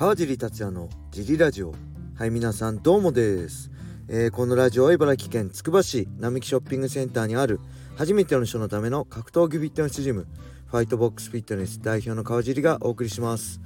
[0.00, 1.74] 川尻達也のジリラジオ。
[2.14, 3.70] はい皆さんどうもです、
[4.08, 7.60] えー、このラジオは茨城県つくば市並木ショッピングセンターにある
[7.98, 10.26] 初めての人のための格闘技フィットネスジム
[10.68, 13.60] ファイトボックスフィットネス代表の川尻がお送りします。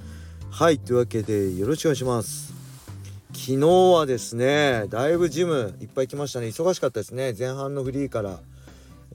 [0.51, 2.53] はいというわけでよろしくお願いします。
[3.31, 6.47] 昨日はですねだいぶジムいっぱい来ましたね。
[6.47, 7.33] 忙しかったですね。
[7.39, 8.41] 前半のフリーから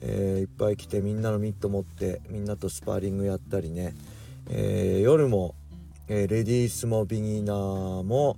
[0.01, 3.93] えー、いっぱい来てみんなのミット持ってみんなとスパーリングやったりね、
[4.49, 5.53] えー、夜も、
[6.13, 8.35] えー、レディースもビギナーも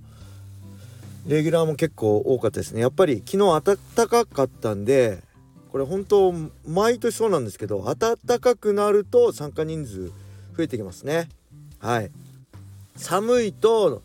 [1.26, 2.80] レギュラーも結構多かったですね。
[2.80, 3.60] やっぱり昨日
[3.96, 5.24] 暖かかったんで
[5.72, 6.32] これ本当
[6.64, 10.12] 毎年そうなんですけど暖かくなると参加人数
[10.56, 11.28] 増えてきますね。
[11.80, 12.12] はい。
[12.94, 14.02] 寒いと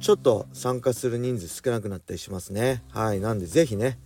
[0.00, 2.82] ちょっと参加する人数少なくなったりしますね。
[2.88, 3.20] はい。
[3.20, 3.98] なんで是非ね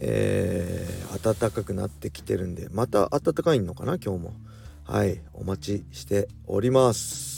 [0.00, 3.98] えー、暖かくなってきてるんでまた暖かいのかな？
[4.04, 4.32] 今日も。
[4.82, 5.20] はい。
[5.32, 7.35] お待ちしております。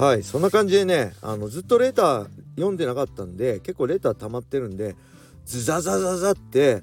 [0.00, 4.96] はいそんな感じでねあのずっとレター読んでなかったんで結構レター溜まってるんで
[5.44, 6.82] ズザザザザって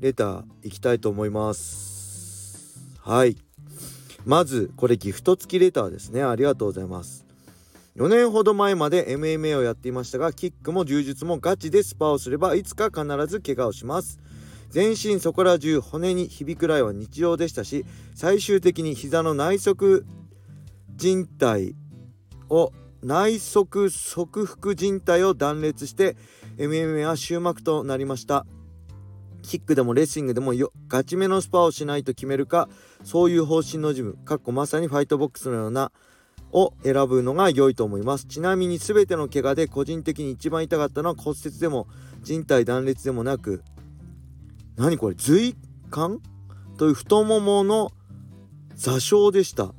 [0.00, 2.78] レターいきたいと思います。
[3.00, 3.36] はい。
[4.24, 6.22] まずこれギフト付きレターですね。
[6.22, 7.26] ありがとうございます。
[7.96, 14.18] 4年ほど前まで MMA をやっていましたがキックも柔術もガチでスパをすればいつか必ず怪我をします。
[14.70, 20.04] 全身そこら中骨に響くらいは日常でしたし最終的に膝の内側
[20.96, 21.74] 靭帯
[22.50, 26.16] を内側側腹靭帯を断裂して
[26.56, 28.46] MMA は終幕となりました。
[29.42, 32.68] キックでもレスリングでもよガチめのスパをしないと決めるか
[33.04, 35.92] そういう方針の自分かっこまさにファイトボックスのような
[36.50, 38.26] を選ぶのが良いと思います。
[38.26, 41.86] ちなみに全ての怪我で個人的に一番痛かったのは骨折でも
[42.22, 43.62] 人体断裂でもなく
[44.76, 45.56] 何これ髄
[45.90, 46.20] 管？
[46.78, 47.90] という太ももの
[48.74, 49.74] 座礁でした。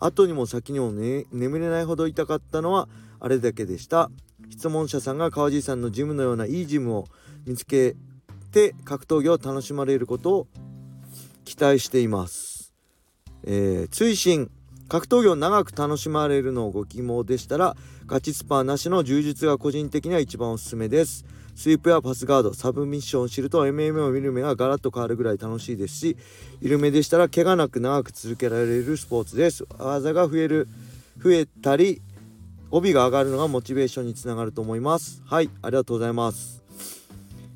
[0.00, 2.88] 後にも先にも、ね、眠れないほど痛かったのは
[3.20, 4.10] あれだけでした。
[4.48, 7.04] 質問者さんが川地さんのジムのようないいジムを
[7.46, 7.94] 見つけ
[8.50, 10.46] て格闘技を楽しまれることを
[11.44, 12.74] 期待しています、
[13.44, 14.50] えー、追伸。
[14.88, 17.76] 格闘技を長く楽しまれるのをご希望でしたら
[18.06, 21.24] ガチスパーなしの柔術が個人的には一番おすすめです。
[21.60, 26.16] スイープやパスガードサブミッションを知ると MMA を見る目がガラッと変わるぐらい楽しいですし
[26.62, 29.66] 緩めでしたら怪我なく長く続けられるスポーツです。
[29.78, 30.68] 技が増える
[31.22, 32.00] 増えたり
[32.70, 35.22] 帯が上がるのがモチベーションにつながると思います。
[35.26, 36.62] はいありがとうございます。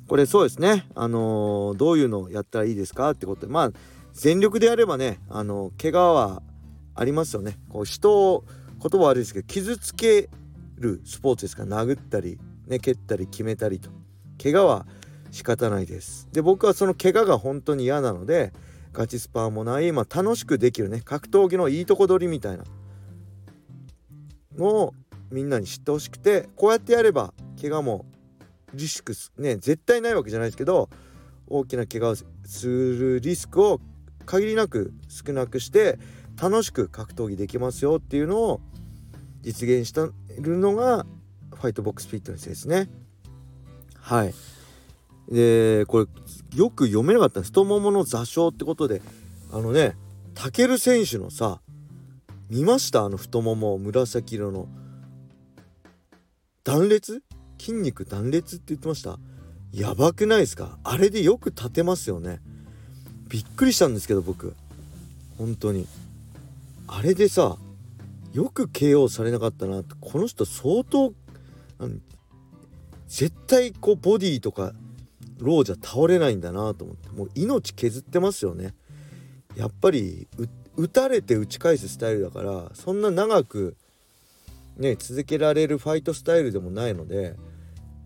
[0.07, 0.85] これそうですね。
[0.93, 3.47] あのー、どういうのをやったらいいですかってこと。
[3.47, 3.71] でまあ
[4.13, 6.43] 全力でやればねあの怪我は
[6.93, 7.57] ありますよね。
[7.69, 8.43] こう人を
[8.79, 10.29] 言葉悪いですけど傷つけ
[10.77, 11.65] るスポーツですか？
[11.65, 12.37] ら殴ったり。
[12.67, 13.89] ね蹴ったり決めたりと。
[14.41, 14.85] 怪我は
[15.31, 16.27] 仕方ないです。
[16.31, 18.53] で僕はその怪我が本当に嫌なので
[18.93, 22.63] ガチスパーもない、まあ、楽しくできるね格闘技のいいとこ取りみたいな。
[24.57, 24.93] のを
[25.31, 28.05] みんなに知ってほしくてこうやってやれば怪我も
[28.73, 30.89] リスクね絶対ないわけじゃないですけど
[31.47, 33.79] 大きな怪我をするリスクを
[34.25, 35.99] 限りなく少なくして
[36.41, 38.61] 楽しく格闘技できますよっていうのを
[39.41, 40.07] 実現した
[40.39, 41.05] るのが
[41.55, 42.89] ファイトボックスフィットネスですね。
[43.99, 44.33] はい。
[45.29, 46.05] でこれ
[46.57, 49.01] よく読めなかった太ももの座礁ってことで
[49.51, 49.95] あのね
[50.35, 51.61] タケル選手のさ
[52.47, 53.05] 見ました？
[53.05, 54.67] あの太もも紫色の。
[56.63, 57.23] 断裂？
[57.57, 59.17] 筋肉断裂って言ってました？
[59.71, 60.77] やばくないですか？
[60.83, 62.41] あれでよく立てますよね。
[63.29, 64.55] びっくりしたんですけど僕。
[65.39, 65.87] 本当に。
[66.87, 67.57] あれでさ
[68.31, 71.13] よく KO されなかったなってこの人相当
[71.83, 72.01] ん。
[73.07, 74.73] 絶対こうボディとか
[75.37, 77.09] ローじゃ倒れないんだなと思って。
[77.09, 78.73] もう命削ってますよね。
[79.55, 80.27] やっぱり
[80.77, 83.75] 打たれて打ち返すスタイルだからそんな長く
[84.77, 87.35] ね続けられるファイトスタイルでもないので、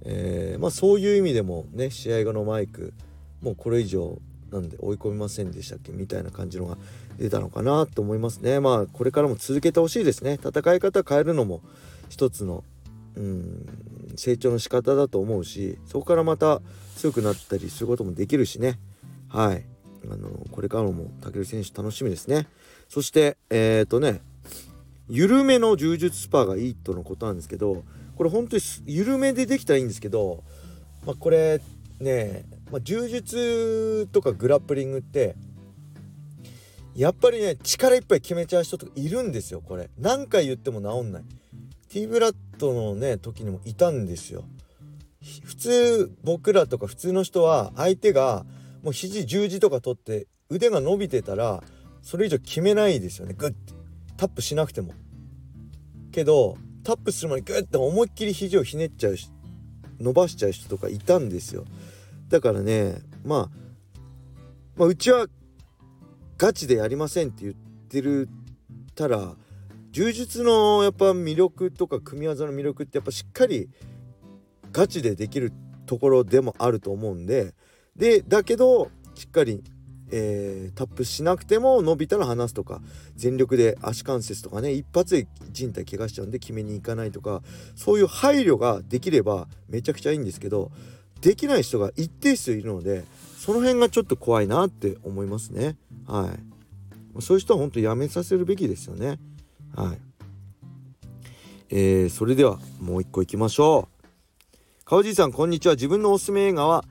[0.04, 2.94] えー、まあそういう意味でもね試合後のマイク
[3.42, 4.20] もうこれ以上
[4.52, 5.92] なんで追い込みませんでしたっけ？
[5.92, 6.78] みたいな感じのが
[7.18, 8.60] 出たのかなと思いますね。
[8.60, 10.34] まあこれからも続けてほしいですね。
[10.36, 11.62] 戦い方変えるのも
[12.10, 12.64] 一つの
[13.16, 16.62] うん成長の仕方だと思うしそこからまた
[16.98, 18.80] 強くなったりすることもできるしね。
[19.30, 19.66] はい。
[20.10, 22.48] あのこれからも武尊選手楽しみですね。
[22.88, 24.22] そしてえっ、ー、とね
[25.10, 27.84] 緩めの柔術スパーがいいとのことなんですけど
[28.16, 30.44] これ本当に緩めでできたらいいんですけど、
[31.06, 31.62] まあ、これ
[32.00, 35.36] ねまあ、柔術とかグラップリングって
[36.96, 39.90] やっぱりね力いっぱい決めちゃう人とかいるんですよこれ。
[39.98, 41.24] 何回言っても治んない。
[41.90, 44.44] T ブラッドのね時にもいたんですよ。
[45.44, 48.46] 普通僕らとか普通の人は相手が
[48.84, 51.64] もう肘十字とか取って腕が伸びてたら
[52.02, 53.34] それ以上決めないですよね。
[53.34, 53.74] グッて。
[54.20, 54.94] タップしなくても。
[56.12, 59.32] けどタップする前にグッて思いっきり肘をひねっちゃうし
[59.98, 61.64] 伸ばしちゃう人とかいたんですよ。
[62.28, 63.50] だからね、まあ、
[64.76, 65.28] まあうちは
[66.38, 67.56] ガチでやりませんって言っ
[67.88, 68.28] てる
[68.94, 69.36] たら
[69.92, 73.70] 柔術のやっぱ魅力とか組み技の魅力ってやっぱしっかり
[74.72, 75.52] ガチでできる
[75.86, 77.54] ところでもあると思うんで
[77.96, 79.64] でだけどしっかり、
[80.12, 82.82] えー、タップしなくても伸びたら離すとか
[83.16, 87.42] 全力で足関節とかね一発で人体怪我しちゃうんで決めに行かないとか
[87.76, 90.72] そういう配慮ができればめちゃくちゃいいんですけど
[91.22, 93.04] できない人が一定数いるので
[93.40, 95.78] その辺がちょっと怖いなって思いますね。
[96.06, 96.30] は
[97.18, 97.22] い。
[97.22, 99.18] そういう人は本当やめさせるべきですよね。
[99.76, 99.98] はい。
[101.72, 104.00] えー、それではもう一個いきましょう。
[104.86, 105.76] 川地さんこんにちは。
[105.76, 106.84] 自分のおすすめ映画は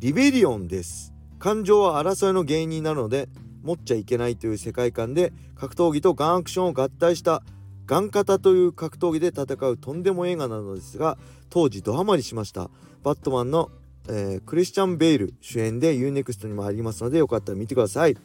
[0.00, 1.14] リベリオンです。
[1.38, 3.28] 感情は争いの原因になるので
[3.62, 7.42] 持っちゃいけないという世界観で格闘技とガンアクションを合体した
[7.86, 11.18] ガンカタという格闘技で戦うとんでも映画なのですが
[11.50, 12.70] 当時ドハマりしました。
[13.02, 13.70] バットマンの、
[14.08, 18.16] えー、クリスチャン・ベイル主演で UNEXT にもありますのでよかったら見てください。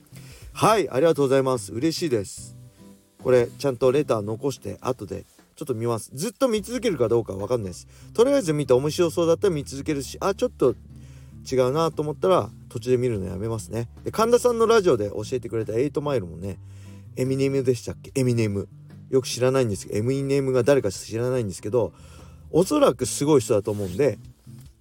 [0.53, 1.71] はいありがとうございます。
[1.71, 2.56] 嬉しいです。
[3.23, 5.25] これちゃんとレター残して後で
[5.55, 6.11] ちょっと見ます。
[6.13, 10.75] ずっと見続けるかどうかわかんないですとりあえず見て面白そうだったら見続けるしあちょっと
[11.49, 13.87] 違うなと思ったら途中で見るのやめますね。
[14.03, 16.57] で神田さんのラジオで教えてくれた8マイルもね
[17.15, 18.11] エミネムでしたっけ？
[18.15, 18.67] エミネム。
[19.09, 21.93] よく知らないんですけどエミネムが誰か知らないんですけど
[22.51, 24.19] おそらくすごい人だと思うんで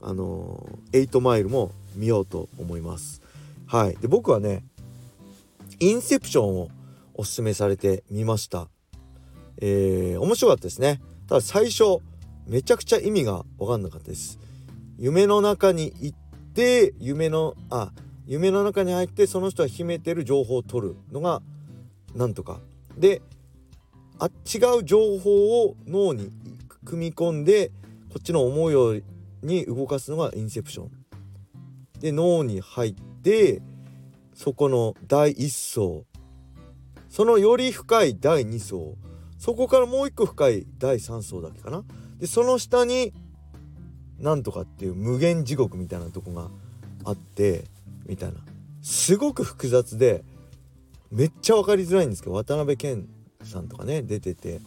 [0.03, 3.23] あのー、8マイルも見ようと思います。
[3.67, 3.97] はい。
[3.97, 4.65] で僕はね
[5.79, 6.69] インセプションを
[7.19, 8.69] おすすめされてみました。
[9.59, 11.01] えー、面白かったですね。
[11.29, 11.99] ただ最初
[12.47, 14.39] めちゃくちゃ意味が分かんなかったです。
[14.99, 16.19] 夢の中に行っ
[16.55, 17.93] て夢のあ
[18.27, 21.43] 夢の中に入ってその人は秘めてる情報を取るのが
[22.15, 22.61] なんとか。
[22.97, 23.23] で
[24.19, 26.31] あ違う情報を脳に
[26.85, 27.71] 組み込んで
[28.11, 29.03] こっちの思うよう
[29.43, 30.91] に動かすのがインセプション。
[32.01, 33.63] で脳に入って
[34.35, 36.05] そこの第1層
[37.17, 38.95] そのより深い第2層。
[39.39, 41.83] そこからもう一個深い第3層だけかな。
[42.19, 43.15] でその下に
[44.19, 46.51] なんとかっていう無限地獄みたいなとこが
[47.05, 47.65] あって
[48.05, 48.41] みたいな。
[48.83, 50.27] すごく複雑で
[51.11, 53.09] めっちゃ分かりづらいんですけど渡辺謙
[53.45, 54.61] さんとかね出てて、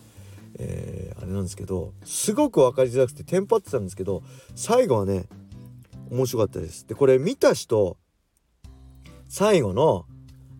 [0.57, 4.23] えー、あれなんですけどすごく分かりづらくてテンパってたんですけど
[4.55, 5.25] 最後はね
[6.09, 6.87] 面白かったです。
[6.87, 7.97] でこれ見た人
[9.27, 10.07] 最後の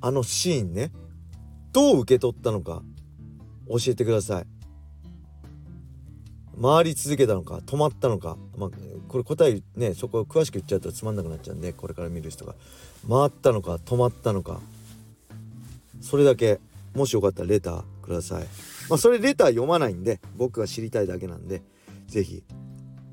[0.01, 0.91] あのシーンね。
[1.79, 2.81] どう受け取ったのか
[3.69, 4.45] 教えてください。
[6.61, 8.35] 回り続けたのか止まったのか。
[8.57, 8.69] まあ
[9.07, 12.53] これ答えねそこ詳しく言っちゃうとつまんなくなっちゃうんでこれから見る人が。
[13.07, 14.59] 回ったのか止まったのか。
[16.01, 16.59] それだけ
[16.93, 18.43] もしよかったらレターください。
[18.89, 21.61] まあそれレター読まないんで僕が知りたいだけなんで
[22.07, 22.43] 是非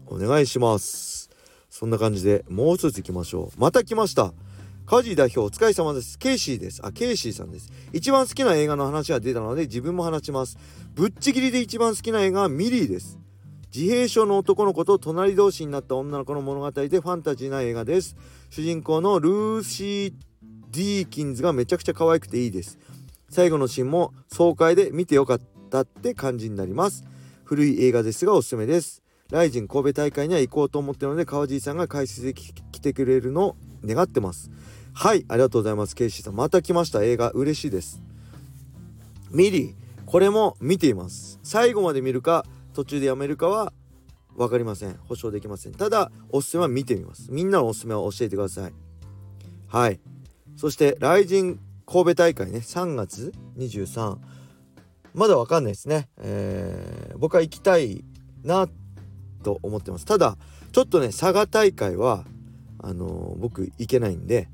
[0.09, 1.31] お願いします。
[1.71, 3.61] そんな感じでもう一ついきましょう。
[3.61, 4.35] また来ました。
[4.87, 6.17] カジー代表お疲れ様です。
[6.17, 6.81] ケイシーです。
[6.85, 7.73] あ、ケイシーさんです。
[7.93, 10.57] 一番好きな映画の話が出たので自分も話します。
[10.95, 13.19] ぶっちぎりで一番好きな映画はミリーです。
[13.75, 18.15] 自閉症の男の子と隣同士になった女の子の物語でファンタジーな映画です。
[18.49, 20.15] 主人公のルーシー・
[20.71, 22.79] ディーキンズがめちゃくちゃ可愛くていいです。
[23.29, 27.05] 最後のシーンも爽快で見てよかったって感じになります。
[27.43, 29.03] 古い映画ですがおすすめです。
[29.33, 34.51] RIZIN 神戸大会には行こうと思ってるので川尻さんが解説で来てくれるのを願ってます。
[34.99, 35.95] はいありがとうございます。
[35.95, 37.03] ケイシーさんまた来ました。
[37.03, 38.01] 映画嬉しいです。
[39.31, 39.75] ミリー
[40.07, 41.39] これも見ています。
[41.43, 43.75] 最後まで見るか途中でやめるかは
[44.37, 44.95] 分かりません。
[45.07, 45.75] 保証できません。
[45.75, 47.31] ただおすすめは見てみます。
[47.31, 48.73] みんなのおすすめを教えてください。
[49.69, 50.01] はい。
[50.57, 52.61] そして来人神戸大会ね。
[52.61, 54.17] 3月23
[55.13, 58.03] まだ分かんないですね、えー、僕は行きたい
[58.45, 58.67] な
[59.43, 60.07] と思ってます。
[60.07, 60.39] ただ
[60.73, 62.25] ちょっとね佐賀大会は
[62.79, 64.49] あのー、僕行けないんで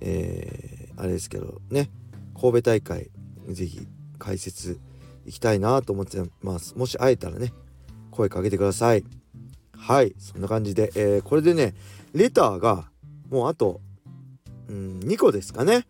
[0.00, 1.90] えー、あれですけどね
[2.38, 3.10] 神戸大会
[3.48, 3.86] 是非
[4.18, 4.78] 解説
[5.26, 6.74] 行きたいなと思ってます。
[6.76, 7.52] もし会えたらね
[8.10, 9.04] 声かけてください。
[9.76, 11.74] はいそんな感じで、えー、これでね
[12.12, 12.90] レターが
[13.28, 13.80] もうあと、
[14.68, 15.86] うん、2個ですかね。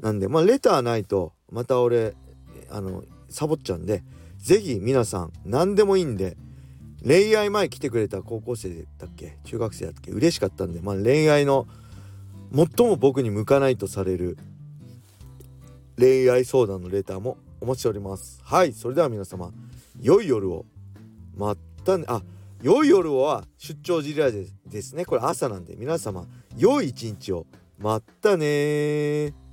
[0.00, 2.14] なんでまあレターないとまた俺
[2.70, 4.02] あのサボっちゃうんで
[4.38, 6.36] 是非皆さん何でもいいんで
[7.02, 9.38] 恋愛前来てくれた高校生だっけ？
[9.44, 10.10] 中学生だっけ？
[10.10, 11.66] 嬉しかったんでまあ恋愛の
[12.54, 14.38] 最も僕に向かないとされる
[15.98, 18.40] 恋愛相談のレターもお待ちしております。
[18.44, 19.50] はいそれでは皆様
[20.00, 20.64] 良い夜を
[21.36, 22.04] まったね。
[22.06, 22.22] あ
[22.62, 25.04] 良い夜をは出張ジリラですね。
[25.04, 27.46] これ朝なんで皆様良い一日を
[27.78, 29.43] まったね。